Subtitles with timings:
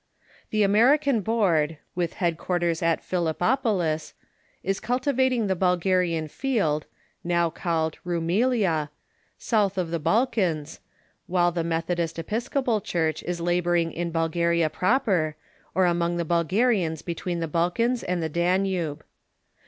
[0.49, 4.13] The American Board, with headquarters at Philip popolis,
[4.63, 6.87] is cultivating the Bulgarian field
[7.23, 8.89] (now called Roume lia)
[9.37, 10.79] south of the Balkans,
[11.27, 15.35] while the Methodist Episcopal Church is laboring in Bulgaria proper,
[15.75, 19.03] or among the Bulgarians be tween the Balkans and the Danube.